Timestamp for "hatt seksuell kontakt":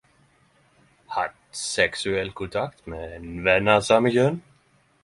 1.15-2.85